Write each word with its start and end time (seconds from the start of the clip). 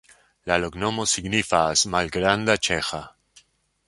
La 0.51 0.55
loknomo 0.61 1.03
signifas: 1.11 1.83
malgranda-ĉeĥa. 1.97 3.03